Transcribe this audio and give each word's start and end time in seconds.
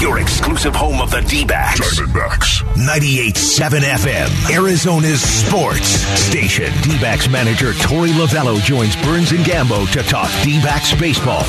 your 0.00 0.18
exclusive 0.18 0.74
home 0.74 1.00
of 1.00 1.10
the 1.10 1.20
D-backs. 1.20 2.00
Diamondbacks. 2.00 2.62
98.7 2.86 3.80
FM, 3.80 4.56
Arizona's 4.56 5.20
sports 5.20 5.88
station. 5.88 6.72
D-backs 6.82 7.28
manager 7.28 7.72
Torey 7.72 8.10
Lovullo 8.12 8.58
joins 8.62 8.96
Burns 9.04 9.32
and 9.32 9.40
Gambo 9.44 9.90
to 9.92 10.02
talk 10.02 10.30
D-backs 10.42 10.94
baseball. 10.94 11.42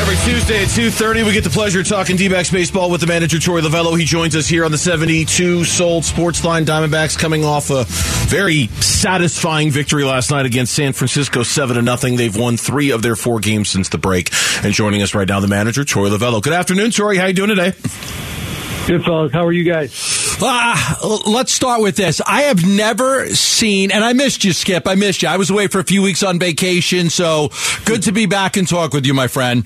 Every 0.00 0.16
Tuesday 0.24 0.62
at 0.62 0.68
2.30, 0.68 1.26
we 1.26 1.32
get 1.32 1.44
the 1.44 1.50
pleasure 1.50 1.80
of 1.80 1.88
talking 1.88 2.16
D-backs 2.16 2.50
baseball 2.50 2.90
with 2.90 3.02
the 3.02 3.06
manager, 3.06 3.36
Torey 3.36 3.60
Lovullo. 3.60 3.98
He 3.98 4.06
joins 4.06 4.34
us 4.34 4.46
here 4.46 4.64
on 4.64 4.70
the 4.70 4.78
72 4.78 5.64
Sold 5.64 6.06
Sports 6.06 6.42
Line. 6.42 6.64
Diamondbacks 6.64 7.18
coming 7.18 7.44
off 7.44 7.68
a 7.68 7.84
very 8.28 8.68
satisfying 8.80 9.70
victory 9.70 10.04
last 10.04 10.30
night 10.30 10.46
against 10.46 10.72
San 10.72 10.94
Francisco, 10.94 11.42
7 11.42 11.76
to 11.76 11.82
nothing. 11.82 12.16
They've 12.16 12.34
won 12.34 12.56
three 12.56 12.92
of 12.92 13.02
their 13.02 13.16
four 13.16 13.40
games 13.40 13.68
since 13.68 13.90
the 13.90 13.98
break. 13.98 14.30
And 14.62 14.72
joining 14.72 15.02
us 15.02 15.14
right 15.14 15.28
now, 15.28 15.40
the 15.40 15.48
manager, 15.48 15.84
Torey 15.84 16.16
Lovullo. 16.16 16.42
Good 16.42 16.54
afternoon, 16.54 16.88
Torey. 16.90 17.18
How 17.18 17.24
are 17.24 17.28
you 17.28 17.34
doing 17.34 17.50
today? 17.50 17.73
Good 18.86 19.04
fellas, 19.04 19.32
how 19.32 19.44
are 19.44 19.52
you 19.52 19.64
guys? 19.64 20.36
Ah, 20.40 20.98
let's 21.26 21.52
start 21.52 21.80
with 21.80 21.96
this. 21.96 22.20
I 22.26 22.42
have 22.42 22.66
never 22.66 23.28
seen, 23.28 23.90
and 23.90 24.04
I 24.04 24.12
missed 24.12 24.44
you, 24.44 24.52
Skip. 24.52 24.86
I 24.86 24.94
missed 24.94 25.22
you. 25.22 25.28
I 25.28 25.36
was 25.36 25.48
away 25.48 25.68
for 25.68 25.78
a 25.78 25.84
few 25.84 26.02
weeks 26.02 26.22
on 26.22 26.38
vacation, 26.38 27.08
so 27.08 27.50
good 27.84 28.02
to 28.02 28.12
be 28.12 28.26
back 28.26 28.56
and 28.56 28.68
talk 28.68 28.92
with 28.92 29.06
you, 29.06 29.14
my 29.14 29.28
friend. 29.28 29.64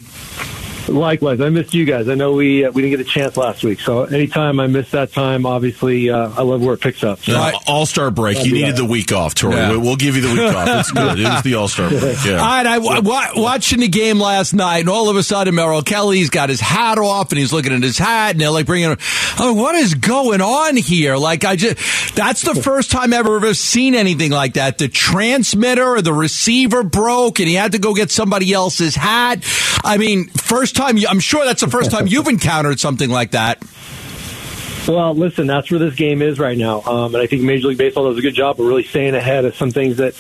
Likewise, 0.89 1.41
I 1.41 1.49
missed 1.51 1.75
you 1.75 1.85
guys. 1.85 2.09
I 2.09 2.15
know 2.15 2.33
we 2.33 2.65
uh, 2.65 2.71
we 2.71 2.83
didn't 2.83 2.99
get 2.99 3.07
a 3.07 3.11
chance 3.11 3.37
last 3.37 3.63
week, 3.63 3.81
so 3.81 4.05
anytime 4.05 4.59
I 4.61 4.67
miss 4.67 4.91
that 4.93 5.13
time, 5.13 5.45
obviously 5.47 6.11
uh, 6.11 6.31
I 6.37 6.43
love 6.43 6.63
where 6.63 6.75
it 6.75 6.81
picks 6.81 7.05
up. 7.05 7.21
So. 7.21 7.33
Uh, 7.37 7.53
All 7.67 7.87
Star 7.87 8.11
break. 8.11 8.45
You 8.45 8.53
needed 8.55 8.77
the 8.77 8.85
week 8.85 9.13
off, 9.13 9.35
Torey. 9.35 9.53
Yeah. 9.53 9.77
We'll 9.77 9.97
give 9.97 10.17
you 10.17 10.23
the 10.23 10.29
week 10.35 10.55
off. 10.55 10.69
It's 10.69 10.91
good. 10.91 11.19
It 11.19 11.25
was 11.25 11.43
the 11.43 11.55
All 11.55 11.69
Star 11.69 11.89
break. 11.91 12.17
Yeah. 12.25 12.35
All 12.39 12.47
right, 12.47 12.67
I 12.67 12.79
wa- 12.79 13.01
wa- 13.01 13.31
watching 13.37 13.81
the 13.81 13.89
game 13.89 14.19
last 14.19 14.53
night, 14.55 14.79
and 14.81 14.89
all 14.89 15.09
of 15.09 15.17
a 15.17 15.23
sudden, 15.23 15.55
Merrill 15.55 15.83
Kelly's 15.83 16.31
got 16.31 16.49
his 16.49 16.61
hat 16.61 16.99
off, 16.99 17.31
and 17.33 17.39
he's 17.39 17.53
looking 17.53 17.73
at 17.73 17.83
his 17.83 17.99
hat, 17.99 18.33
and 18.33 18.41
they're 18.41 18.51
like 18.51 18.67
bringing. 18.67 18.91
Him, 18.91 18.99
Oh, 19.39 19.53
what 19.53 19.75
is 19.77 19.95
going 19.95 20.41
on 20.41 20.77
here? 20.77 21.17
Like, 21.17 21.45
I 21.45 21.55
just 21.57 22.15
that's 22.17 22.43
the 22.43 22.55
first 22.55 22.91
time 22.91 23.13
I've 23.13 23.27
ever 23.27 23.55
seen 23.55 23.95
anything 23.95 24.31
like 24.33 24.55
that. 24.55 24.79
The 24.79 24.89
transmitter 24.89 25.85
or 25.97 26.03
the 26.03 26.13
receiver 26.13 26.83
broke, 26.83 27.39
and 27.41 27.49
he 27.49 27.55
had 27.55 27.73
to 27.73 27.79
go 27.79 27.95
get 27.95 28.11
somebody 28.11 28.53
else's 28.53 28.95
hat. 28.97 29.45
I 29.85 29.97
mean, 29.99 30.27
first 30.29 30.75
time. 30.79 30.97
I'm 31.09 31.21
sure 31.21 31.45
that's 31.45 31.61
the 31.61 31.69
first 31.69 31.91
time 31.91 32.07
you've 32.07 32.29
encountered 32.29 32.81
something 32.81 33.11
like 33.11 33.33
that. 33.33 33.63
Well, 34.89 35.15
listen, 35.15 35.47
that's 35.47 35.71
where 35.71 35.79
this 35.79 35.95
game 35.95 36.23
is 36.23 36.39
right 36.39 36.57
now, 36.57 36.81
um, 36.81 37.15
and 37.15 37.23
I 37.23 37.27
think 37.27 37.43
Major 37.43 37.69
League 37.69 37.77
Baseball 37.77 38.09
does 38.09 38.17
a 38.17 38.23
good 38.23 38.35
job 38.35 38.59
of 38.59 38.67
really 38.67 38.85
staying 38.85 39.15
ahead 39.15 39.45
of 39.45 39.55
some 39.55 39.71
things 39.71 39.99
that, 39.99 40.15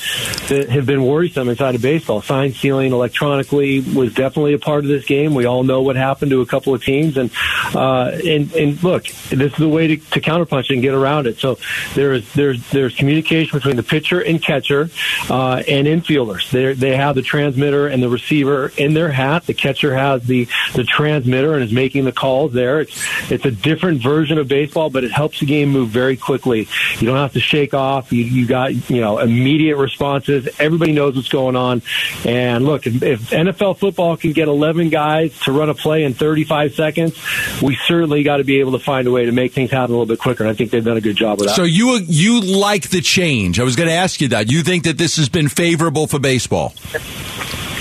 that 0.48 0.68
have 0.68 0.84
been 0.84 1.04
worrisome 1.04 1.48
inside 1.48 1.74
of 1.74 1.80
baseball. 1.80 2.20
Sign 2.20 2.52
stealing 2.52 2.92
electronically 2.92 3.80
was 3.80 4.12
definitely 4.12 4.52
a 4.52 4.58
part 4.58 4.84
of 4.84 4.88
this 4.88 5.06
game. 5.06 5.34
We 5.34 5.46
all 5.46 5.64
know 5.64 5.80
what 5.80 5.96
happened 5.96 6.32
to 6.32 6.42
a 6.42 6.46
couple 6.46 6.74
of 6.74 6.84
teams, 6.84 7.16
and 7.16 7.30
uh, 7.74 8.18
and 8.26 8.52
and 8.52 8.82
look, 8.82 9.04
this 9.04 9.52
is 9.52 9.58
the 9.58 9.70
way 9.70 9.86
to, 9.86 9.96
to 9.96 10.20
counterpunch 10.20 10.68
and 10.68 10.82
get 10.82 10.92
around 10.92 11.26
it. 11.26 11.38
So 11.38 11.58
there 11.94 12.12
is 12.12 12.30
there's 12.34 12.68
there's 12.70 12.94
communication 12.94 13.56
between 13.56 13.76
the 13.76 13.82
pitcher 13.82 14.20
and 14.20 14.42
catcher 14.42 14.90
uh, 15.30 15.62
and 15.66 15.86
infielders. 15.86 16.50
They 16.50 16.74
they 16.74 16.94
have 16.94 17.14
the 17.14 17.22
transmitter 17.22 17.86
and 17.86 18.02
the 18.02 18.10
receiver 18.10 18.70
in 18.76 18.92
their 18.92 19.12
hat. 19.12 19.46
The 19.46 19.54
catcher 19.54 19.94
has 19.94 20.24
the 20.24 20.46
the 20.74 20.84
transmitter 20.84 21.54
and 21.54 21.64
is 21.64 21.72
making 21.72 22.04
the 22.04 22.12
calls 22.12 22.52
there. 22.52 22.80
It's 22.80 23.30
it's 23.30 23.46
a 23.46 23.50
different 23.50 24.02
version 24.02 24.36
of 24.36 24.46
baseball, 24.46 24.57
but 24.66 25.04
it 25.04 25.10
helps 25.10 25.40
the 25.40 25.46
game 25.46 25.70
move 25.70 25.90
very 25.90 26.16
quickly. 26.16 26.68
You 26.98 27.06
don't 27.06 27.16
have 27.16 27.32
to 27.34 27.40
shake 27.40 27.74
off. 27.74 28.12
You, 28.12 28.24
you 28.24 28.46
got 28.46 28.90
you 28.90 29.00
know 29.00 29.18
immediate 29.18 29.76
responses. 29.76 30.48
Everybody 30.58 30.92
knows 30.92 31.16
what's 31.16 31.28
going 31.28 31.56
on. 31.56 31.82
And 32.24 32.64
look, 32.64 32.86
if, 32.86 33.02
if 33.02 33.30
NFL 33.30 33.78
football 33.78 34.16
can 34.16 34.32
get 34.32 34.48
11 34.48 34.90
guys 34.90 35.38
to 35.40 35.52
run 35.52 35.68
a 35.68 35.74
play 35.74 36.04
in 36.04 36.14
35 36.14 36.74
seconds, 36.74 37.16
we 37.62 37.76
certainly 37.86 38.22
got 38.22 38.38
to 38.38 38.44
be 38.44 38.60
able 38.60 38.72
to 38.72 38.78
find 38.78 39.06
a 39.06 39.10
way 39.10 39.26
to 39.26 39.32
make 39.32 39.52
things 39.52 39.70
happen 39.70 39.94
a 39.94 39.98
little 39.98 40.06
bit 40.06 40.18
quicker. 40.18 40.44
And 40.44 40.50
I 40.50 40.54
think 40.54 40.70
they've 40.70 40.84
done 40.84 40.96
a 40.96 41.00
good 41.00 41.16
job 41.16 41.38
with 41.38 41.48
that. 41.48 41.56
So 41.56 41.64
you 41.64 41.98
you 42.06 42.40
like 42.40 42.90
the 42.90 43.00
change? 43.00 43.60
I 43.60 43.64
was 43.64 43.76
going 43.76 43.88
to 43.88 43.94
ask 43.94 44.20
you 44.20 44.28
that. 44.28 44.50
You 44.50 44.62
think 44.62 44.84
that 44.84 44.98
this 44.98 45.16
has 45.16 45.28
been 45.28 45.48
favorable 45.48 46.06
for 46.06 46.18
baseball? 46.18 46.74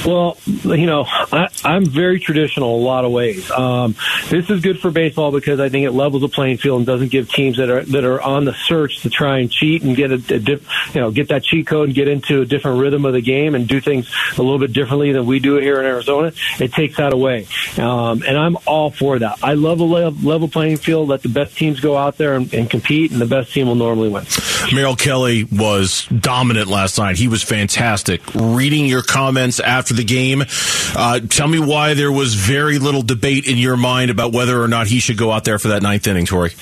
Well, 0.06 0.38
you 0.46 0.86
know, 0.86 1.06
I, 1.08 1.50
I'm 1.64 1.86
very 1.86 2.20
traditional 2.20 2.76
a 2.76 2.82
lot 2.82 3.06
of 3.06 3.12
ways. 3.12 3.50
Um, 3.52 3.96
this 4.30 4.50
is 4.50 4.62
good 4.62 4.80
for 4.80 4.92
baseball 4.92 5.32
because 5.32 5.60
I 5.60 5.70
think 5.70 5.86
it 5.86 5.92
levels 5.92 6.22
the 6.22 6.30
playing 6.30 6.58
field 6.58 6.80
and 6.80 6.86
doesn't 6.86 7.10
give 7.10 7.30
teams 7.30 7.58
that 7.58 7.70
are 7.70 7.84
that 7.84 8.04
are 8.04 8.22
on 8.22 8.46
the 8.46 8.54
search 8.54 9.02
to 9.02 9.10
try 9.10 9.40
and 9.40 9.52
cheat 9.52 9.84
and 9.84 9.96
get 9.96 10.12
a, 10.12 10.16
a 10.16 10.40
dip, 10.40 10.64
you 10.94 11.02
know 11.02 11.12
get 11.12 11.30
that 11.30 11.44
cheat 11.44 11.68
code 11.68 11.88
and 11.90 11.96
get 11.96 12.08
into 12.08 12.42
a 12.42 12.46
different 12.46 12.80
rhythm 12.80 13.06
of 13.06 13.14
the 13.14 13.22
game 13.22 13.56
and 13.56 13.68
do 13.68 13.82
things 13.82 14.10
a 14.38 14.42
little 14.42 14.60
bit 14.60 14.74
differently 14.74 15.12
than 15.12 15.26
we 15.26 15.40
do 15.40 15.56
here 15.58 15.80
in 15.80 15.86
Arizona. 15.86 16.32
It 16.60 16.74
takes 16.74 16.98
that 16.98 17.14
away, 17.14 17.48
um, 17.78 18.24
and 18.26 18.38
I'm 18.38 18.58
all 18.66 18.92
for 18.92 19.20
that. 19.20 19.40
I 19.44 19.54
love 19.54 19.80
a 19.80 19.84
level 19.84 20.48
playing 20.48 20.78
field. 20.78 21.10
Let 21.10 21.22
the 21.22 21.30
best 21.30 21.58
teams 21.58 21.80
go 21.80 21.98
out 21.98 22.18
there 22.18 22.36
and, 22.36 22.54
and 22.54 22.70
compete, 22.70 23.12
and 23.12 23.20
the 23.20 23.26
best 23.26 23.54
team 23.54 23.68
will 23.68 23.76
normally 23.76 24.10
win. 24.10 24.26
Merrill 24.74 24.96
Kelly 24.96 25.46
was 25.46 26.06
dominant 26.08 26.68
last 26.68 26.98
night. 26.98 27.18
He 27.18 27.28
was 27.28 27.44
fantastic. 27.44 28.22
Reading 28.36 28.86
your 28.86 29.04
comments 29.04 29.60
after 29.60 29.94
the 29.94 30.04
game, 30.04 30.44
uh, 30.96 31.20
tell 31.22 31.48
me 31.48 31.60
why 31.60 31.94
there 31.94 32.12
was 32.12 32.34
very 32.36 32.80
little 32.80 33.02
debate 33.02 33.48
in 33.48 33.58
your 33.58 33.78
mind 33.78 34.12
about 34.12 34.34
whether 34.34 34.62
or 34.62 34.68
not 34.68 34.88
he 34.88 35.00
should 35.00 35.18
go 35.18 35.32
out 35.32 35.44
there 35.46 35.60
for 35.60 35.70
that 35.70 35.82
ninth 35.82 36.08
inning, 36.08 36.26
Torey. 36.26 36.56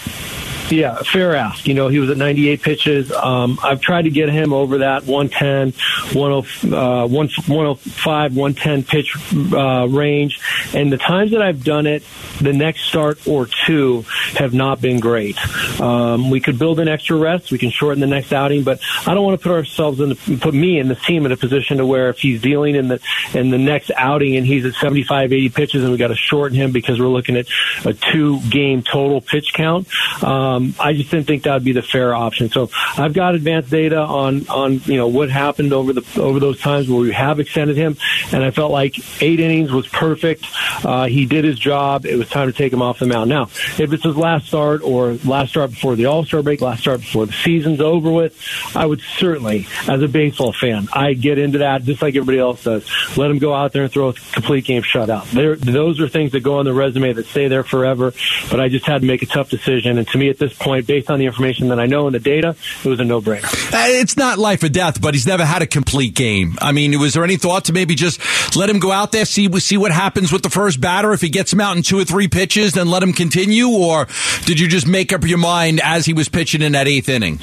Yeah, 0.70 0.96
fair 1.04 1.36
ask. 1.36 1.68
You 1.68 1.76
know, 1.76 1.90
he 1.90 2.00
was 2.00 2.10
at 2.10 2.18
98 2.18 2.62
pitches. 2.62 3.12
Um, 3.12 3.60
I've 3.64 3.82
tried 3.82 4.04
to 4.04 4.10
get 4.10 4.30
him 4.30 4.52
over 4.52 4.80
that 4.80 5.06
110, 5.06 5.74
10, 6.12 6.74
uh, 6.74 7.08
105, 7.08 8.36
110 8.36 8.84
pitch 8.84 9.16
uh, 9.54 9.88
range. 9.88 10.40
And 10.74 10.92
the 10.92 10.98
times 10.98 11.32
that 11.32 11.42
I've 11.42 11.64
done 11.64 11.86
it, 11.86 12.04
the 12.42 12.52
next 12.52 12.82
start 12.86 13.28
or 13.28 13.48
two 13.68 14.06
have 14.34 14.54
not 14.54 14.82
been 14.82 15.00
great. 15.00 15.38
Um, 15.80 16.32
we 16.32 16.40
could 16.40 16.58
build 16.58 16.80
an 16.80 16.88
extra 16.88 17.16
rest. 17.16 17.52
We 17.52 17.60
can 17.60 17.70
shorten 17.70 18.00
the 18.00 18.08
next 18.08 18.34
outing, 18.34 18.64
but 18.64 18.80
I 19.06 19.14
don't 19.14 19.24
want 19.24 19.40
to 19.40 19.44
put 19.44 19.52
ourselves 19.52 20.00
in, 20.00 20.10
the, 20.10 20.40
put 20.42 20.56
me 20.56 20.80
and 20.80 20.90
the 20.90 20.96
team 20.96 21.28
in 21.28 21.32
a 21.32 21.38
position 21.38 21.78
to 21.78 21.86
where 21.86 22.10
if 22.10 22.20
he's 22.20 22.42
dealing 22.42 22.76
in 22.76 22.88
the 22.88 23.00
in 23.34 23.52
the 23.52 23.58
next 23.58 23.92
outing 23.96 24.36
and 24.36 24.46
he's 24.48 24.66
at 24.66 24.74
75, 24.74 25.32
80 25.32 25.50
pitches, 25.50 25.84
and 25.84 25.92
we 25.92 25.98
got 25.98 26.08
to 26.08 26.16
shorten 26.16 26.58
him 26.58 26.72
because 26.72 27.00
we're 27.00 27.08
looking 27.08 27.38
at 27.38 27.48
a 27.86 27.94
two 27.94 28.40
game 28.50 28.82
total 28.82 29.22
pitch 29.22 29.54
count. 29.54 29.88
Um, 30.24 30.55
I 30.80 30.94
just 30.94 31.12
didn't 31.12 31.28
think 31.28 31.44
that 31.44 31.54
would 31.54 31.64
be 31.64 31.74
the 31.74 31.82
fair 31.82 32.14
option. 32.16 32.50
So 32.50 32.70
I've 32.98 33.14
got 33.14 33.36
advanced 33.36 33.70
data 33.70 34.00
on 34.00 34.48
on 34.48 34.82
you 34.86 34.98
know 34.98 35.08
what 35.08 35.30
happened 35.30 35.74
over 35.74 35.94
the 35.94 36.04
over 36.22 36.40
those 36.40 36.60
times 36.60 36.90
where 36.90 37.00
we 37.00 37.12
have 37.14 37.40
extended 37.40 37.78
him, 37.78 37.98
and 38.32 38.44
I 38.44 38.52
felt 38.52 38.72
like 38.72 38.96
eight 39.22 39.40
innings 39.40 39.72
was 39.72 39.88
perfect. 39.88 40.46
Uh, 40.84 41.06
he 41.08 41.26
did 41.26 41.46
his 41.46 41.58
job. 41.60 42.06
It 42.06 42.16
was 42.16 42.30
time 42.30 42.52
to 42.52 42.54
take 42.54 42.72
him 42.74 42.82
off 42.82 43.00
the 43.00 43.06
mound. 43.06 43.30
Now, 43.30 43.44
if 43.44 43.94
it's 43.94 44.04
his 44.04 44.16
last 44.16 44.48
start 44.48 44.82
or 44.84 45.14
last 45.26 45.50
start 45.50 45.72
before 45.72 45.96
the 45.96 46.06
All 46.06 46.26
Star 46.26 46.42
break, 46.42 46.62
last 46.62 46.82
start 46.82 47.02
before 47.02 47.26
the 47.26 47.34
season's 47.34 47.82
over 47.82 48.12
with, 48.12 48.38
I 48.76 48.86
would 48.86 49.02
certainly, 49.02 49.68
as 49.88 50.02
a 50.02 50.08
baseball 50.08 50.54
fan, 50.54 50.88
I 50.94 51.14
get 51.14 51.38
into 51.38 51.60
that 51.60 51.84
just 51.84 52.02
like 52.02 52.16
everybody 52.16 52.40
else 52.40 52.64
does. 52.64 52.86
Let 53.18 53.32
him 53.32 53.40
go 53.40 53.54
out 53.54 53.74
there 53.74 53.84
and 53.84 53.92
throw 53.92 54.10
a 54.10 54.14
complete 54.14 54.66
game 54.66 54.84
shutout. 54.84 55.30
There, 55.32 55.56
those 55.56 56.00
are 56.00 56.08
things 56.08 56.32
that 56.34 56.42
go 56.42 56.60
on 56.60 56.66
the 56.66 56.74
resume 56.74 57.14
that 57.14 57.26
stay 57.28 57.48
there 57.48 57.64
forever. 57.64 58.14
But 58.50 58.60
I 58.60 58.70
just 58.70 58.86
had 58.86 59.02
to 59.02 59.08
make 59.08 59.22
a 59.22 59.26
tough 59.26 59.50
decision, 59.50 59.98
and 59.98 60.08
to 60.10 60.18
me, 60.18 60.30
at 60.30 60.38
this 60.38 60.45
point, 60.54 60.88
based 60.88 61.10
on 61.10 61.20
the 61.20 61.26
information 61.26 61.70
that 61.70 61.80
I 61.80 61.86
know 61.86 62.08
and 62.08 62.16
the 62.16 62.20
data, 62.20 62.56
it 62.84 62.88
was 62.88 63.00
a 63.00 63.04
no 63.06 63.22
brainer. 63.22 63.46
Uh, 63.74 63.86
It's 63.88 64.18
not 64.18 64.38
life 64.38 64.64
or 64.64 64.70
death, 64.70 65.02
but 65.02 65.14
he's 65.14 65.28
never 65.28 65.46
had 65.46 65.62
a 65.62 65.68
complete 65.68 66.14
game. 66.14 66.56
I 66.62 66.72
mean, 66.72 67.00
was 67.00 67.14
there 67.14 67.24
any 67.24 67.38
thought 67.38 67.66
to 67.66 67.74
maybe 67.74 67.96
just 67.96 68.20
let 68.56 68.70
him 68.70 68.80
go 68.80 68.92
out 68.92 69.12
there, 69.12 69.26
see 69.26 69.50
see 69.60 69.78
what 69.78 69.92
happens 69.92 70.32
with 70.32 70.44
the 70.44 70.50
first 70.50 70.80
batter? 70.82 71.14
If 71.14 71.22
he 71.22 71.30
gets 71.30 71.52
him 71.54 71.62
out 71.62 71.78
in 71.78 71.84
two 71.84 72.00
or 72.00 72.06
three 72.06 72.28
pitches, 72.28 72.74
then 72.74 72.90
let 72.90 73.02
him 73.04 73.14
continue, 73.14 73.70
or 73.70 74.08
did 74.46 74.60
you 74.60 74.68
just 74.68 74.88
make 74.88 75.14
up 75.14 75.24
your 75.24 75.38
mind 75.38 75.82
as 75.84 76.06
he 76.06 76.14
was 76.14 76.30
pitching 76.30 76.62
in 76.62 76.74
that 76.74 76.88
eighth 76.88 77.10
inning? 77.10 77.40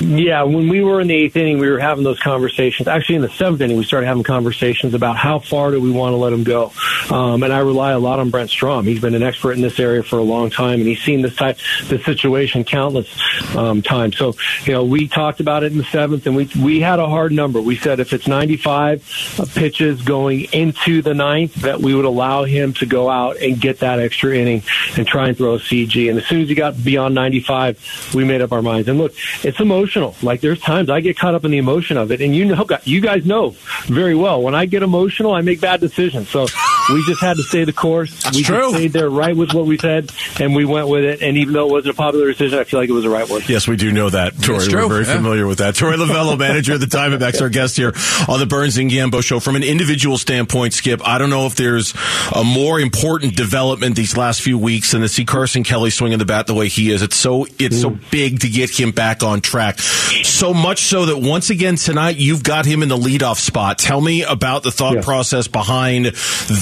Yeah, 0.00 0.42
when 0.42 0.68
we 0.68 0.82
were 0.82 1.00
in 1.00 1.06
the 1.06 1.14
eighth 1.14 1.36
inning, 1.36 1.58
we 1.58 1.70
were 1.70 1.78
having 1.78 2.02
those 2.02 2.18
conversations. 2.18 2.88
Actually, 2.88 3.16
in 3.16 3.22
the 3.22 3.30
seventh 3.30 3.60
inning, 3.60 3.76
we 3.76 3.84
started 3.84 4.06
having 4.06 4.24
conversations 4.24 4.92
about 4.92 5.16
how 5.16 5.38
far 5.38 5.70
do 5.70 5.80
we 5.80 5.90
want 5.90 6.12
to 6.12 6.16
let 6.16 6.32
him 6.32 6.42
go. 6.42 6.72
Um, 7.10 7.42
and 7.42 7.52
I 7.52 7.60
rely 7.60 7.92
a 7.92 7.98
lot 7.98 8.18
on 8.18 8.30
Brent 8.30 8.50
Strom. 8.50 8.86
He's 8.86 9.00
been 9.00 9.14
an 9.14 9.22
expert 9.22 9.52
in 9.52 9.62
this 9.62 9.78
area 9.78 10.02
for 10.02 10.18
a 10.18 10.22
long 10.22 10.50
time, 10.50 10.80
and 10.80 10.88
he's 10.88 11.00
seen 11.00 11.22
this 11.22 11.36
type, 11.36 11.58
this 11.84 12.04
situation 12.04 12.64
countless 12.64 13.08
um, 13.54 13.82
times. 13.82 14.16
So, 14.16 14.34
you 14.64 14.72
know, 14.72 14.84
we 14.84 15.06
talked 15.06 15.40
about 15.40 15.62
it 15.62 15.70
in 15.70 15.78
the 15.78 15.84
seventh, 15.84 16.26
and 16.26 16.34
we 16.34 16.50
we 16.60 16.80
had 16.80 16.98
a 16.98 17.08
hard 17.08 17.32
number. 17.32 17.60
We 17.60 17.76
said 17.76 18.00
if 18.00 18.12
it's 18.12 18.26
95 18.26 19.38
uh, 19.38 19.46
pitches 19.54 20.02
going 20.02 20.46
into 20.52 21.02
the 21.02 21.14
ninth, 21.14 21.54
that 21.56 21.80
we 21.80 21.94
would 21.94 22.04
allow 22.04 22.44
him 22.44 22.74
to 22.74 22.86
go 22.86 23.08
out 23.08 23.36
and 23.36 23.60
get 23.60 23.78
that 23.78 24.00
extra 24.00 24.36
inning 24.36 24.62
and 24.96 25.06
try 25.06 25.28
and 25.28 25.36
throw 25.36 25.54
a 25.54 25.58
CG. 25.58 26.10
And 26.10 26.18
as 26.18 26.26
soon 26.26 26.42
as 26.42 26.48
he 26.48 26.54
got 26.54 26.82
beyond 26.82 27.14
95, 27.14 28.12
we 28.14 28.24
made 28.24 28.40
up 28.40 28.52
our 28.52 28.62
minds. 28.62 28.88
And 28.88 28.98
look, 28.98 29.14
it's 29.44 29.60
emotional. 29.60 29.83
Like 30.22 30.40
there's 30.40 30.60
times 30.60 30.90
I 30.90 31.00
get 31.00 31.18
caught 31.18 31.34
up 31.34 31.44
in 31.44 31.50
the 31.50 31.58
emotion 31.58 31.96
of 31.96 32.10
it, 32.10 32.20
and 32.20 32.34
you 32.34 32.44
know, 32.44 32.66
you 32.84 33.00
guys 33.00 33.24
know 33.24 33.50
very 33.84 34.14
well 34.14 34.42
when 34.42 34.54
I 34.54 34.66
get 34.66 34.82
emotional, 34.82 35.32
I 35.32 35.40
make 35.42 35.60
bad 35.60 35.80
decisions. 35.80 36.28
So 36.28 36.46
we 36.92 37.04
just 37.06 37.20
had 37.20 37.36
to 37.36 37.42
stay 37.42 37.64
the 37.64 37.72
course. 37.72 38.22
That's 38.22 38.36
we 38.36 38.42
true. 38.42 38.58
just 38.58 38.74
stayed 38.74 38.92
there 38.92 39.08
right 39.10 39.36
with 39.36 39.52
what 39.54 39.66
we 39.66 39.78
said, 39.78 40.12
and 40.40 40.54
we 40.54 40.64
went 40.64 40.88
with 40.88 41.04
it. 41.04 41.22
And 41.22 41.36
even 41.36 41.54
though 41.54 41.66
it 41.68 41.72
wasn't 41.72 41.94
a 41.94 41.96
popular 41.96 42.26
decision, 42.26 42.58
I 42.58 42.64
feel 42.64 42.80
like 42.80 42.88
it 42.88 42.92
was 42.92 43.04
the 43.04 43.10
right 43.10 43.28
one. 43.28 43.42
Yes, 43.48 43.66
we 43.68 43.76
do 43.76 43.92
know 43.92 44.10
that, 44.10 44.34
Torey. 44.34 44.58
That's 44.58 44.72
We're 44.72 44.88
very 44.88 45.04
Yeah. 45.06 45.16
familiar 45.16 45.46
with 45.46 45.58
that. 45.58 45.74
Torey 45.74 45.96
Lovullo, 45.96 46.38
manager 46.44 46.74
of 46.74 46.80
the 46.80 46.86
Diamondbacks, 46.86 47.40
our 47.40 47.48
guest 47.48 47.76
here 47.76 47.92
on 48.28 48.38
the 48.40 48.46
Burns 48.46 48.76
and 48.76 48.90
Gambo 48.90 49.22
show. 49.22 49.40
From 49.40 49.56
an 49.56 49.62
individual 49.62 50.18
standpoint, 50.18 50.74
Skip, 50.74 51.00
I 51.06 51.18
don't 51.18 51.30
know 51.30 51.46
if 51.46 51.54
there's 51.54 51.94
a 52.34 52.44
more 52.44 52.80
important 52.80 53.36
development 53.36 53.96
these 53.96 54.16
last 54.16 54.42
few 54.42 54.58
weeks 54.58 54.92
than 54.92 55.00
to 55.02 55.08
see 55.08 55.24
Carson 55.24 55.64
Kelly 55.64 55.90
swinging 55.90 56.18
the 56.18 56.24
bat 56.24 56.46
the 56.46 56.54
way 56.54 56.68
he 56.68 56.90
is. 56.90 57.02
It's 57.02 57.16
so 57.16 57.46
it's 57.58 57.80
so 57.80 57.90
mm. 57.90 58.10
big 58.10 58.40
to 58.40 58.48
get 58.48 58.70
him 58.70 58.90
back 58.90 59.22
on 59.22 59.40
track. 59.40 59.78
So 59.78 60.52
much 60.52 60.82
so 60.84 61.06
that 61.06 61.18
once 61.18 61.50
again 61.50 61.76
tonight 61.76 62.16
you've 62.16 62.42
got 62.42 62.66
him 62.66 62.82
in 62.82 62.88
the 62.88 62.96
leadoff 62.96 63.38
spot. 63.38 63.78
Tell 63.78 64.00
me 64.00 64.22
about 64.22 64.62
the 64.62 64.70
thought 64.70 64.94
Yeah. 64.96 65.02
process 65.02 65.48
behind 65.48 66.06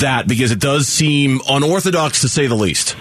that 0.00 0.11
because 0.26 0.50
it 0.50 0.60
does 0.60 0.86
seem 0.88 1.40
unorthodox 1.48 2.20
to 2.20 2.28
say 2.28 2.46
the 2.46 2.54
least. 2.54 2.96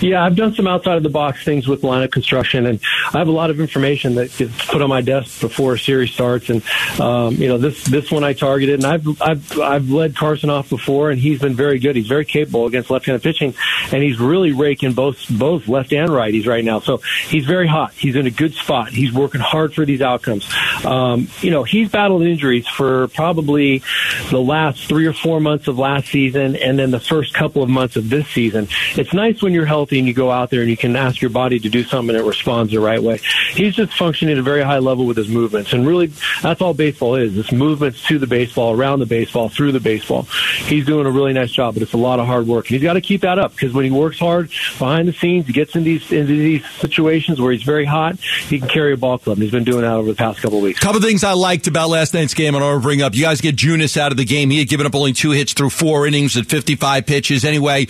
Yeah, 0.00 0.24
I've 0.24 0.34
done 0.34 0.54
some 0.54 0.66
outside 0.66 0.96
of 0.96 1.02
the 1.02 1.10
box 1.10 1.44
things 1.44 1.68
with 1.68 1.82
lineup 1.82 2.10
construction, 2.10 2.64
and 2.64 2.80
I 3.12 3.18
have 3.18 3.28
a 3.28 3.32
lot 3.32 3.50
of 3.50 3.60
information 3.60 4.14
that 4.14 4.34
gets 4.34 4.64
put 4.66 4.80
on 4.80 4.88
my 4.88 5.02
desk 5.02 5.42
before 5.42 5.74
a 5.74 5.78
series 5.78 6.10
starts. 6.10 6.48
And 6.48 6.62
um, 6.98 7.34
you 7.34 7.48
know, 7.48 7.58
this 7.58 7.84
this 7.84 8.10
one 8.10 8.24
I 8.24 8.32
targeted, 8.32 8.82
and 8.82 8.86
I've 8.86 9.20
I've 9.20 9.60
I've 9.60 9.90
led 9.90 10.16
Carson 10.16 10.48
off 10.48 10.70
before, 10.70 11.10
and 11.10 11.20
he's 11.20 11.38
been 11.40 11.54
very 11.54 11.78
good. 11.78 11.96
He's 11.96 12.06
very 12.06 12.24
capable 12.24 12.66
against 12.66 12.88
left-handed 12.88 13.22
pitching, 13.22 13.52
and 13.92 14.02
he's 14.02 14.18
really 14.18 14.52
raking 14.52 14.94
both 14.94 15.18
both 15.28 15.68
left 15.68 15.92
and 15.92 16.08
righties 16.08 16.46
right 16.46 16.64
now. 16.64 16.80
So 16.80 17.02
he's 17.28 17.44
very 17.44 17.66
hot. 17.66 17.92
He's 17.92 18.16
in 18.16 18.26
a 18.26 18.30
good 18.30 18.54
spot. 18.54 18.88
He's 18.88 19.12
working 19.12 19.42
hard 19.42 19.74
for 19.74 19.84
these 19.84 20.00
outcomes. 20.00 20.48
Um, 20.82 21.28
you 21.42 21.50
know, 21.50 21.62
he's 21.62 21.90
battled 21.90 22.22
injuries 22.22 22.66
for 22.66 23.08
probably 23.08 23.82
the 24.30 24.40
last 24.40 24.86
three 24.86 25.06
or 25.06 25.12
four 25.12 25.40
months 25.40 25.68
of 25.68 25.78
last 25.78 26.08
season, 26.08 26.56
and 26.56 26.78
then 26.78 26.90
the 26.90 27.00
first 27.00 27.34
couple 27.34 27.62
of 27.62 27.68
months 27.68 27.96
of 27.96 28.08
this 28.08 28.26
season. 28.28 28.66
It's 28.96 29.12
nice 29.12 29.42
when 29.42 29.52
you're 29.52 29.66
healthy 29.66 29.89
and 29.98 30.08
you 30.08 30.14
go 30.14 30.30
out 30.30 30.50
there 30.50 30.60
and 30.60 30.70
you 30.70 30.76
can 30.76 30.96
ask 30.96 31.20
your 31.20 31.30
body 31.30 31.58
to 31.58 31.68
do 31.68 31.84
something 31.84 32.14
and 32.14 32.24
it 32.24 32.28
responds 32.28 32.72
the 32.72 32.80
right 32.80 33.02
way. 33.02 33.20
He's 33.52 33.74
just 33.74 33.92
functioning 33.94 34.32
at 34.32 34.38
a 34.38 34.42
very 34.42 34.62
high 34.62 34.78
level 34.78 35.06
with 35.06 35.16
his 35.16 35.28
movements, 35.28 35.72
and 35.72 35.86
really, 35.86 36.12
that's 36.42 36.60
all 36.60 36.74
baseball 36.74 37.16
is. 37.16 37.36
It's 37.36 37.52
movements 37.52 38.06
to 38.06 38.18
the 38.18 38.26
baseball, 38.26 38.74
around 38.74 39.00
the 39.00 39.06
baseball, 39.06 39.48
through 39.48 39.72
the 39.72 39.80
baseball. 39.80 40.22
He's 40.22 40.86
doing 40.86 41.06
a 41.06 41.10
really 41.10 41.32
nice 41.32 41.52
job, 41.52 41.74
but 41.74 41.82
it's 41.82 41.92
a 41.92 41.98
lot 41.98 42.20
of 42.20 42.26
hard 42.26 42.46
work. 42.46 42.66
And 42.66 42.74
he's 42.74 42.82
got 42.82 42.94
to 42.94 43.00
keep 43.00 43.22
that 43.22 43.38
up 43.38 43.52
because 43.52 43.72
when 43.72 43.84
he 43.84 43.90
works 43.90 44.18
hard 44.18 44.50
behind 44.78 45.08
the 45.08 45.12
scenes, 45.12 45.46
he 45.46 45.52
gets 45.52 45.74
in 45.74 45.84
these 45.84 46.10
into 46.12 46.32
these 46.32 46.68
situations 46.78 47.40
where 47.40 47.52
he's 47.52 47.62
very 47.62 47.84
hot. 47.84 48.18
He 48.20 48.58
can 48.58 48.68
carry 48.68 48.92
a 48.92 48.96
ball 48.96 49.18
club. 49.18 49.36
And 49.36 49.42
he's 49.42 49.52
been 49.52 49.64
doing 49.64 49.82
that 49.82 49.92
over 49.92 50.08
the 50.08 50.16
past 50.16 50.40
couple 50.40 50.60
weeks. 50.60 50.80
Couple 50.80 51.00
things 51.00 51.24
I 51.24 51.32
liked 51.32 51.66
about 51.66 51.88
last 51.88 52.14
night's 52.14 52.34
game, 52.34 52.54
and 52.54 52.64
I 52.64 52.68
want 52.68 52.82
to 52.82 52.86
bring 52.86 53.02
up. 53.02 53.14
You 53.14 53.22
guys 53.22 53.40
get 53.40 53.56
Junis 53.56 53.96
out 53.96 54.12
of 54.12 54.18
the 54.18 54.24
game. 54.24 54.50
He 54.50 54.58
had 54.58 54.68
given 54.68 54.86
up 54.86 54.94
only 54.94 55.12
two 55.12 55.30
hits 55.30 55.52
through 55.52 55.70
four 55.70 56.06
innings 56.06 56.36
at 56.36 56.46
55 56.46 57.06
pitches. 57.06 57.44
Anyway, 57.44 57.86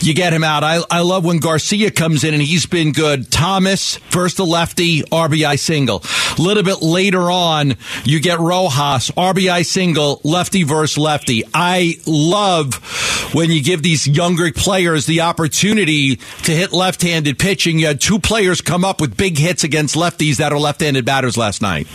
you 0.00 0.14
get 0.14 0.32
him 0.32 0.44
out. 0.44 0.64
I, 0.64 0.82
I 0.90 1.00
love 1.00 1.24
when 1.24 1.38
Garcia 1.42 1.90
comes 1.90 2.24
in, 2.24 2.34
and 2.34 2.42
he's 2.42 2.66
been 2.66 2.92
good. 2.92 3.30
Thomas, 3.30 3.96
first 3.96 4.36
the 4.36 4.46
lefty, 4.46 5.02
RBI 5.02 5.58
single. 5.58 6.02
A 6.38 6.42
little 6.42 6.62
bit 6.62 6.82
later 6.82 7.30
on, 7.30 7.74
you 8.04 8.20
get 8.20 8.38
Rojas, 8.38 9.10
RBI 9.10 9.66
single, 9.66 10.20
lefty 10.24 10.62
versus 10.62 10.96
lefty. 10.96 11.42
I 11.52 11.96
love 12.06 12.74
when 13.34 13.50
you 13.50 13.62
give 13.62 13.82
these 13.82 14.06
younger 14.06 14.52
players 14.52 15.06
the 15.06 15.22
opportunity 15.22 16.16
to 16.16 16.52
hit 16.52 16.72
left-handed 16.72 17.38
pitching. 17.38 17.78
You 17.78 17.88
had 17.88 18.00
two 18.00 18.18
players 18.18 18.60
come 18.60 18.84
up 18.84 19.00
with 19.00 19.16
big 19.16 19.38
hits 19.38 19.64
against 19.64 19.96
lefties 19.96 20.36
that 20.36 20.52
are 20.52 20.58
left-handed 20.58 21.04
batters 21.04 21.36
last 21.36 21.60
night. 21.60 21.86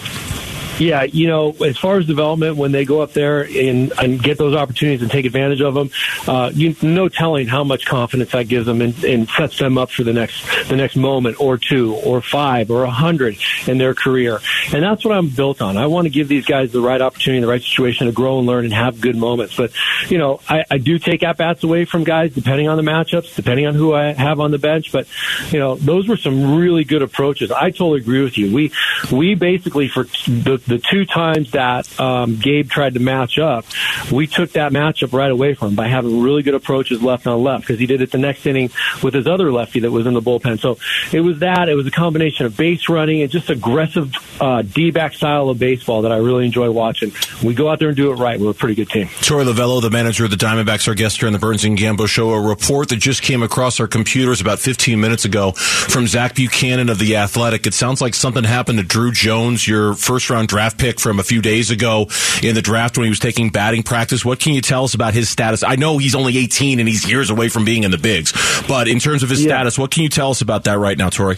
Yeah, 0.80 1.04
you 1.04 1.28
know, 1.28 1.52
as 1.66 1.78
far 1.78 1.98
as 1.98 2.06
development, 2.06 2.56
when 2.56 2.72
they 2.72 2.86
go 2.86 3.02
up 3.02 3.14
there 3.14 3.42
and, 3.42 3.92
and 4.00 4.22
get 4.22 4.38
those 4.38 4.56
opportunities 4.56 5.02
and 5.02 5.10
take 5.10 5.26
advantage 5.26 5.62
of 5.62 5.74
them, 5.74 5.90
uh, 6.28 6.52
you 6.54 6.76
no 6.82 7.10
telling 7.10 7.48
how 7.48 7.64
much 7.64 7.86
confidence 7.86 8.32
that 8.32 8.48
gives 8.48 8.66
them 8.66 8.82
and, 8.82 9.04
and 9.04 9.28
sets 9.30 9.58
them 9.58 9.78
up 9.78 9.90
for 9.90 10.04
the 10.04 10.14
next 10.14 10.46
the 10.70 10.76
next 10.76 10.96
moment 10.96 11.40
or 11.40 11.58
two 11.58 11.96
or 11.96 12.22
five 12.22 12.70
or 12.70 12.84
a 12.84 12.92
hundred 12.92 13.38
in 13.66 13.78
their 13.78 13.96
career. 13.96 14.40
And 14.72 14.84
that's 14.84 15.04
what 15.04 15.18
I'm 15.18 15.30
built 15.30 15.62
on. 15.62 15.78
I 15.78 15.88
want 15.88 16.06
to 16.06 16.10
give 16.10 16.28
these 16.28 16.46
guys 16.46 16.72
the 16.72 16.82
right 16.82 17.02
opportunity, 17.02 17.42
the 17.42 17.48
right 17.48 17.62
situation 17.62 18.08
to 18.08 18.14
grow 18.14 18.38
and 18.38 18.48
learn 18.48 18.66
and 18.66 18.74
have 18.74 19.02
good 19.02 19.16
moments. 19.16 19.56
But 19.56 19.72
you 20.10 20.18
know, 20.18 20.42
I, 20.48 20.64
I 20.70 20.78
do 20.78 21.00
take 21.00 21.24
at 21.24 21.38
bats 21.38 21.64
away 21.64 21.86
from 21.86 22.04
guys 22.04 22.34
depending 22.34 22.68
on 22.68 22.78
the 22.78 22.84
matchups, 22.84 23.36
depending 23.36 23.66
on 23.66 23.74
who 23.74 23.94
I 23.94 24.14
have 24.14 24.40
on 24.40 24.52
the 24.52 24.60
bench. 24.60 24.92
But 24.92 25.08
you 25.52 25.60
know, 25.60 25.76
those 25.76 26.08
were 26.08 26.18
some 26.18 26.56
really 26.56 26.84
good 26.84 27.02
approaches. 27.02 27.52
I 27.52 27.72
totally 27.72 28.02
agree 28.02 28.24
with 28.24 28.38
you. 28.38 28.54
We 28.54 28.72
we 29.12 29.36
basically 29.36 29.88
for 29.88 30.04
the 30.28 30.62
the 30.68 30.80
two 30.80 31.06
times 31.06 31.52
that 31.52 32.00
um, 32.00 32.38
Gabe 32.38 32.70
tried 32.70 32.94
to 32.96 33.00
match 33.00 33.40
up, 33.40 33.66
we 34.12 34.28
took 34.28 34.52
that 34.52 34.72
matchup 34.72 35.14
right 35.14 35.32
away 35.32 35.54
from 35.54 35.70
him 35.70 35.76
by 35.76 35.88
having 35.88 36.22
really 36.22 36.44
good 36.44 36.54
approaches 36.54 37.02
left 37.02 37.28
on 37.28 37.44
left 37.44 37.64
because 37.66 37.80
he 37.80 37.86
did 37.86 38.02
it 38.02 38.12
the 38.12 38.18
next 38.18 38.46
inning 38.46 38.70
with 39.02 39.14
his 39.14 39.28
other 39.28 39.52
lefty 39.52 39.80
that 39.82 39.92
was 39.92 40.06
in 40.06 40.14
the 40.14 40.22
bullpen. 40.22 40.60
So 40.60 40.78
it 41.12 41.22
was 41.22 41.40
that. 41.40 41.70
It 41.70 41.76
was 41.76 41.88
a 41.88 41.92
combination 41.92 42.46
of 42.46 42.58
base 42.58 42.90
running 42.90 43.22
and 43.22 43.32
just 43.32 43.50
aggressive 43.50 44.14
uh, 44.42 44.62
D-back 44.62 45.14
style 45.14 45.50
of 45.50 45.60
baseball 45.60 46.04
that 46.04 46.12
I 46.12 46.18
really 46.18 46.46
enjoy 46.46 46.70
watching. 46.72 47.12
We 47.44 47.54
go 47.54 47.70
out 47.70 47.80
there 47.80 47.90
and 47.90 47.98
do 47.98 48.12
it 48.12 48.16
right. 48.16 48.40
We're 48.40 48.52
a 48.52 48.54
pretty 48.54 48.76
good 48.76 48.90
team. 48.90 49.08
Troy 49.22 49.44
Lovullo, 49.44 49.82
the 49.82 49.90
manager 49.90 50.26
of 50.26 50.32
the 50.32 50.38
Diamondbacks, 50.38 50.88
our 50.88 50.96
guest 50.96 51.20
here 51.20 51.28
on 51.28 51.34
the 51.34 51.40
Burns 51.40 51.64
and 51.64 51.78
Gambo 51.78 52.08
show. 52.08 52.32
A 52.32 52.42
report 52.42 52.90
that 52.90 52.98
just 52.98 53.22
came 53.22 53.44
across 53.44 53.80
our 53.80 53.88
computers 53.88 54.42
about 54.42 54.60
15 54.60 55.00
minutes 55.00 55.26
ago 55.26 55.52
from 55.52 56.08
Zach 56.08 56.36
Buchanan 56.36 56.90
of 56.90 57.00
The 57.00 57.16
Athletic. 57.18 57.66
It 57.68 57.74
sounds 57.74 58.02
like 58.02 58.14
something 58.14 58.44
happened 58.44 58.80
to 58.80 58.84
Drew 58.84 59.12
Jones, 59.12 59.68
your 59.68 59.94
first 59.94 60.30
round 60.30 60.50
draft 60.58 60.80
pick 60.80 61.00
from 61.00 61.20
a 61.20 61.24
few 61.24 61.40
days 61.40 61.70
ago 61.70 62.08
in 62.42 62.56
the 62.56 62.64
draft 62.64 62.98
when 62.98 63.04
he 63.04 63.10
was 63.12 63.20
taking 63.20 63.52
batting 63.52 63.84
practice. 63.84 64.26
What 64.26 64.40
can 64.40 64.54
you 64.56 64.62
tell 64.62 64.86
us 64.86 64.96
about 64.96 65.14
his 65.14 65.30
status? 65.30 65.64
I 65.64 65.76
know 65.76 66.00
he's 66.00 66.16
only 66.16 66.36
18 66.36 66.80
and 66.80 66.90
he's 66.90 67.08
years 67.08 67.30
away 67.30 67.48
from 67.48 67.64
being 67.64 67.84
in 67.84 67.92
the 67.92 68.00
bigs, 68.00 68.34
but 68.68 68.88
in 68.88 68.98
terms 68.98 69.22
of 69.22 69.30
his 69.30 69.44
Yeah. 69.44 69.50
status, 69.50 69.78
what 69.78 69.92
can 69.92 70.02
you 70.02 70.10
tell 70.10 70.32
us 70.32 70.42
about 70.42 70.64
that 70.64 70.80
right 70.80 70.98
now, 70.98 71.10
Torey? 71.12 71.38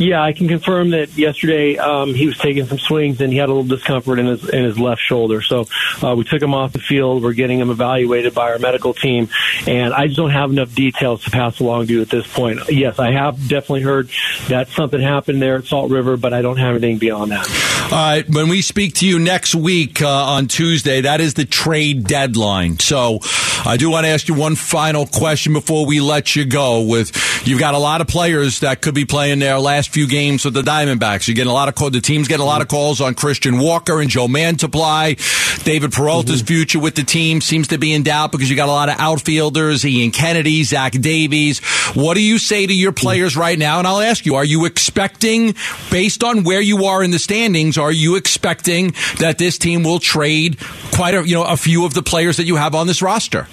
Yeah, 0.00 0.22
I 0.22 0.32
can 0.32 0.46
confirm 0.46 0.90
that 0.90 1.18
yesterday 1.18 1.76
um, 1.76 2.14
he 2.14 2.26
was 2.26 2.38
taking 2.38 2.66
some 2.66 2.78
swings 2.78 3.20
and 3.20 3.32
he 3.32 3.38
had 3.40 3.48
a 3.48 3.52
little 3.52 3.64
discomfort 3.76 4.20
in 4.20 4.26
his 4.26 4.48
in 4.48 4.62
his 4.62 4.78
left 4.78 5.00
shoulder. 5.00 5.42
So 5.42 5.66
uh, 6.04 6.14
we 6.14 6.22
took 6.22 6.40
him 6.40 6.54
off 6.54 6.72
the 6.72 6.78
field. 6.78 7.20
We're 7.24 7.32
getting 7.32 7.58
him 7.58 7.68
evaluated 7.70 8.32
by 8.32 8.52
our 8.52 8.60
medical 8.60 8.94
team, 8.94 9.28
and 9.66 9.92
I 9.92 10.06
just 10.06 10.16
don't 10.16 10.30
have 10.30 10.52
enough 10.52 10.72
details 10.72 11.24
to 11.24 11.30
pass 11.32 11.58
along 11.58 11.88
to 11.88 11.94
you 11.94 12.00
at 12.02 12.10
this 12.10 12.32
point. 12.32 12.60
Yes, 12.70 13.00
I 13.00 13.10
have 13.10 13.36
definitely 13.48 13.82
heard 13.82 14.08
that 14.48 14.68
something 14.68 15.00
happened 15.00 15.42
there 15.42 15.56
at 15.56 15.64
Salt 15.64 15.90
River, 15.90 16.16
but 16.16 16.32
I 16.32 16.42
don't 16.42 16.58
have 16.58 16.76
anything 16.76 16.98
beyond 16.98 17.32
that. 17.32 17.48
All 17.90 17.94
right, 17.94 18.28
when 18.28 18.50
we 18.50 18.60
speak 18.60 18.96
to 18.96 19.06
you 19.06 19.18
next 19.18 19.54
week 19.54 20.02
uh, 20.02 20.08
on 20.08 20.46
Tuesday, 20.46 21.00
that 21.00 21.22
is 21.22 21.32
the 21.32 21.46
trade 21.46 22.04
deadline. 22.04 22.78
So 22.78 23.20
I 23.66 23.76
do 23.76 23.90
want 23.90 24.04
to 24.04 24.10
ask 24.10 24.28
you 24.28 24.34
one 24.34 24.56
final 24.56 25.06
question 25.06 25.52
before 25.52 25.86
we 25.86 26.00
let 26.00 26.36
you 26.36 26.44
go. 26.44 26.82
With 26.82 27.12
you've 27.46 27.60
got 27.60 27.74
a 27.74 27.78
lot 27.78 28.00
of 28.00 28.06
players 28.06 28.60
that 28.60 28.80
could 28.80 28.94
be 28.94 29.04
playing 29.04 29.38
their 29.38 29.58
last 29.58 29.90
few 29.90 30.06
games 30.06 30.44
with 30.44 30.54
the 30.54 30.62
Diamondbacks. 30.62 31.28
You're 31.28 31.34
getting 31.34 31.50
a 31.50 31.54
lot 31.54 31.68
of 31.68 31.74
call, 31.74 31.90
the 31.90 32.00
team's 32.00 32.28
getting 32.28 32.42
a 32.42 32.46
lot 32.46 32.62
of 32.62 32.68
calls 32.68 33.00
on 33.00 33.14
Christian 33.14 33.58
Walker 33.58 34.00
and 34.00 34.10
Joe 34.10 34.26
Mantiply. 34.26 35.18
David 35.64 35.92
Peralta's 35.92 36.42
mm-hmm. 36.42 36.46
future 36.46 36.78
with 36.78 36.94
the 36.94 37.02
team 37.04 37.40
seems 37.40 37.68
to 37.68 37.78
be 37.78 37.92
in 37.92 38.02
doubt 38.02 38.32
because 38.32 38.48
you 38.48 38.56
got 38.56 38.68
a 38.68 38.72
lot 38.72 38.88
of 38.88 38.96
outfielders, 38.98 39.84
Ian 39.84 40.10
Kennedy, 40.10 40.62
Zach 40.64 40.92
Davies. 40.92 41.60
What 41.94 42.14
do 42.14 42.22
you 42.22 42.38
say 42.38 42.66
to 42.66 42.74
your 42.74 42.92
players 42.92 43.34
mm. 43.34 43.40
right 43.40 43.58
now? 43.58 43.78
And 43.78 43.86
I'll 43.86 44.00
ask 44.00 44.24
you, 44.24 44.36
are 44.36 44.44
you 44.44 44.64
expecting, 44.64 45.54
based 45.90 46.22
on 46.22 46.44
where 46.44 46.60
you 46.60 46.84
are 46.84 47.02
in 47.02 47.10
the 47.10 47.18
standings, 47.18 47.78
are 47.78 47.92
you 47.92 48.16
expecting 48.16 48.94
that 49.18 49.38
this 49.38 49.58
team 49.58 49.82
will 49.82 49.98
trade 49.98 50.58
quite 50.92 51.14
a, 51.14 51.26
you 51.26 51.34
know, 51.34 51.44
a 51.44 51.56
few 51.56 51.84
of 51.84 51.94
the 51.94 52.02
players 52.02 52.36
that 52.36 52.44
you 52.44 52.56
have 52.56 52.74
on 52.74 52.86
this 52.86 53.02
roster? 53.02 53.47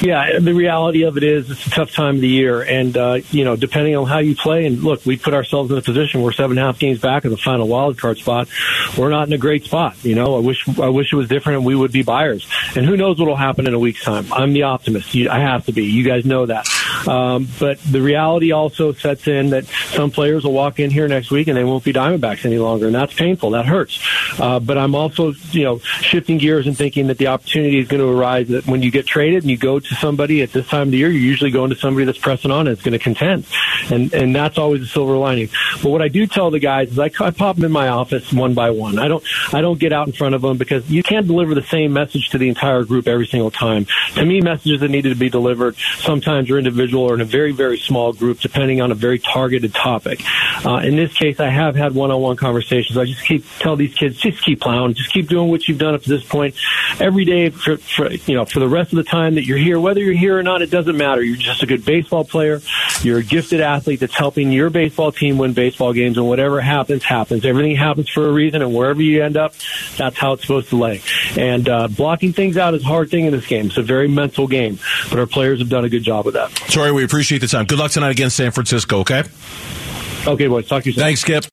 Yeah, 0.00 0.40
the 0.40 0.54
reality 0.54 1.02
of 1.02 1.16
it 1.16 1.22
is 1.22 1.50
it's 1.50 1.66
a 1.66 1.70
tough 1.70 1.92
time 1.92 2.16
of 2.16 2.20
the 2.20 2.28
year, 2.28 2.62
and 2.62 2.96
uh, 2.96 3.20
you 3.30 3.44
know, 3.44 3.54
depending 3.54 3.94
on 3.94 4.06
how 4.06 4.18
you 4.18 4.34
play, 4.34 4.66
and 4.66 4.82
look, 4.82 5.06
we 5.06 5.16
put 5.16 5.32
ourselves 5.32 5.70
in 5.70 5.78
a 5.78 5.82
position 5.82 6.22
where 6.22 6.32
seven 6.32 6.58
and 6.58 6.64
a 6.64 6.66
half 6.66 6.78
games 6.78 7.00
back 7.00 7.24
of 7.24 7.30
the 7.30 7.36
final 7.36 7.68
wild 7.68 7.98
card 7.98 8.18
spot. 8.18 8.48
We're 8.98 9.10
not 9.10 9.28
in 9.28 9.32
a 9.32 9.38
great 9.38 9.64
spot. 9.64 10.02
You 10.04 10.16
know, 10.16 10.36
I 10.36 10.40
wish 10.40 10.66
I 10.78 10.88
wish 10.88 11.12
it 11.12 11.16
was 11.16 11.28
different, 11.28 11.58
and 11.58 11.66
we 11.66 11.76
would 11.76 11.92
be 11.92 12.02
buyers. 12.02 12.48
And 12.74 12.84
who 12.84 12.96
knows 12.96 13.18
what 13.18 13.28
will 13.28 13.36
happen 13.36 13.68
in 13.68 13.74
a 13.74 13.78
week's 13.78 14.02
time? 14.02 14.32
I'm 14.32 14.52
the 14.54 14.64
optimist. 14.64 15.14
You, 15.14 15.30
I 15.30 15.38
have 15.38 15.66
to 15.66 15.72
be. 15.72 15.84
You 15.84 16.02
guys 16.02 16.24
know 16.24 16.46
that. 16.46 16.66
Um, 17.06 17.48
but 17.58 17.78
the 17.80 18.00
reality 18.00 18.52
also 18.52 18.92
sets 18.92 19.26
in 19.26 19.50
that 19.50 19.64
some 19.66 20.10
players 20.10 20.44
will 20.44 20.52
walk 20.52 20.78
in 20.78 20.90
here 20.90 21.08
next 21.08 21.30
week 21.30 21.48
and 21.48 21.56
they 21.56 21.64
won't 21.64 21.84
be 21.84 21.92
Diamondbacks 21.92 22.44
any 22.44 22.58
longer, 22.58 22.86
and 22.86 22.94
that's 22.94 23.14
painful. 23.14 23.50
That 23.50 23.66
hurts. 23.66 24.00
Uh, 24.38 24.60
but 24.60 24.78
I'm 24.78 24.94
also, 24.94 25.32
you 25.50 25.64
know, 25.64 25.78
shifting 25.78 26.38
gears 26.38 26.66
and 26.66 26.76
thinking 26.76 27.08
that 27.08 27.18
the 27.18 27.28
opportunity 27.28 27.78
is 27.78 27.88
going 27.88 28.00
to 28.00 28.08
arise 28.08 28.48
that 28.48 28.66
when 28.66 28.82
you 28.82 28.90
get 28.90 29.06
traded 29.06 29.42
and 29.42 29.50
you 29.50 29.56
go 29.56 29.80
to 29.80 29.94
somebody 29.96 30.42
at 30.42 30.52
this 30.52 30.66
time 30.68 30.88
of 30.88 30.90
the 30.92 30.98
year, 30.98 31.10
you're 31.10 31.22
usually 31.22 31.50
going 31.50 31.70
to 31.70 31.76
somebody 31.76 32.04
that's 32.04 32.18
pressing 32.18 32.50
on 32.50 32.66
and 32.66 32.76
is 32.76 32.82
going 32.82 32.92
to 32.92 32.98
contend, 32.98 33.46
and 33.90 34.12
and 34.12 34.34
that's 34.34 34.58
always 34.58 34.82
a 34.82 34.86
silver 34.86 35.16
lining. 35.16 35.48
But 35.82 35.90
what 35.90 36.02
I 36.02 36.08
do 36.08 36.26
tell 36.26 36.50
the 36.50 36.58
guys 36.58 36.90
is 36.90 36.98
I, 36.98 37.10
I 37.20 37.30
pop 37.30 37.56
them 37.56 37.64
in 37.64 37.72
my 37.72 37.88
office 37.88 38.32
one 38.32 38.54
by 38.54 38.70
one. 38.70 38.98
I 38.98 39.08
don't 39.08 39.24
I 39.52 39.60
don't 39.60 39.78
get 39.78 39.92
out 39.92 40.06
in 40.06 40.12
front 40.12 40.34
of 40.34 40.42
them 40.42 40.58
because 40.58 40.88
you 40.90 41.02
can't 41.02 41.26
deliver 41.26 41.54
the 41.54 41.62
same 41.62 41.92
message 41.92 42.30
to 42.30 42.38
the 42.38 42.48
entire 42.48 42.84
group 42.84 43.08
every 43.08 43.26
single 43.26 43.50
time. 43.50 43.86
To 44.14 44.24
me, 44.24 44.40
messages 44.40 44.80
that 44.80 44.90
needed 44.90 45.10
to 45.10 45.14
be 45.14 45.30
delivered 45.30 45.76
sometimes 45.98 46.50
are 46.50 46.58
individual 46.58 46.89
individual 46.90 47.10
or 47.10 47.14
in 47.14 47.20
a 47.20 47.24
very, 47.24 47.52
very 47.52 47.78
small 47.78 48.12
group, 48.12 48.40
depending 48.40 48.80
on 48.80 48.90
a 48.90 48.94
very 48.94 49.18
targeted 49.18 49.74
topic. 49.74 50.20
Uh, 50.64 50.76
in 50.76 50.96
this 50.96 51.12
case, 51.14 51.40
I 51.40 51.48
have 51.48 51.76
had 51.76 51.94
one-on-one 51.94 52.36
conversations. 52.36 52.98
I 52.98 53.04
just 53.04 53.24
keep 53.24 53.44
tell 53.58 53.76
these 53.76 53.94
kids, 53.94 54.18
just 54.18 54.42
keep 54.44 54.60
plowing, 54.60 54.94
just 54.94 55.12
keep 55.12 55.28
doing 55.28 55.50
what 55.50 55.68
you've 55.68 55.78
done 55.78 55.94
up 55.94 56.02
to 56.02 56.08
this 56.08 56.24
point. 56.24 56.54
Every 56.98 57.24
day, 57.24 57.50
for, 57.50 57.76
for 57.76 58.10
you 58.10 58.34
know, 58.34 58.44
for 58.44 58.60
the 58.60 58.68
rest 58.68 58.92
of 58.92 58.96
the 58.96 59.04
time 59.04 59.36
that 59.36 59.46
you're 59.46 59.58
here, 59.58 59.78
whether 59.80 60.00
you're 60.00 60.14
here 60.14 60.38
or 60.38 60.42
not, 60.42 60.62
it 60.62 60.70
doesn't 60.70 60.96
matter. 60.96 61.22
You're 61.22 61.36
just 61.36 61.62
a 61.62 61.66
good 61.66 61.84
baseball 61.84 62.24
player. 62.24 62.60
You're 63.02 63.18
a 63.18 63.22
gifted 63.22 63.60
athlete 63.60 64.00
that's 64.00 64.14
helping 64.14 64.52
your 64.52 64.70
baseball 64.70 65.12
team 65.12 65.38
win 65.38 65.52
baseball 65.52 65.92
games, 65.92 66.16
and 66.16 66.26
whatever 66.26 66.60
happens, 66.60 67.02
happens. 67.02 67.44
Everything 67.44 67.76
happens 67.76 68.08
for 68.08 68.28
a 68.28 68.32
reason, 68.32 68.62
and 68.62 68.74
wherever 68.74 69.00
you 69.00 69.22
end 69.22 69.36
up, 69.36 69.54
that's 69.96 70.18
how 70.18 70.32
it's 70.34 70.42
supposed 70.42 70.68
to 70.70 70.76
lay. 70.76 71.00
And 71.36 71.68
uh, 71.68 71.88
blocking 71.88 72.32
things 72.32 72.56
out 72.56 72.74
is 72.74 72.82
a 72.82 72.86
hard 72.86 73.10
thing 73.10 73.24
in 73.24 73.32
this 73.32 73.46
game. 73.46 73.66
It's 73.66 73.76
a 73.76 73.82
very 73.82 74.08
mental 74.08 74.46
game, 74.46 74.78
but 75.08 75.18
our 75.18 75.26
players 75.26 75.60
have 75.60 75.68
done 75.68 75.84
a 75.84 75.88
good 75.88 76.02
job 76.02 76.24
with 76.24 76.34
that. 76.34 76.50
Sorry, 76.68 76.92
we 76.92 77.04
appreciate 77.04 77.38
the 77.38 77.48
time. 77.48 77.66
Good 77.66 77.78
luck 77.78 77.90
tonight 77.90 78.10
against 78.10 78.36
San 78.36 78.50
Francisco, 78.50 79.00
okay? 79.00 79.24
Okay, 80.26 80.48
boys. 80.48 80.68
Talk 80.68 80.82
to 80.82 80.90
you 80.90 80.92
soon. 80.92 81.02
Thanks, 81.02 81.20
Skip. 81.20 81.44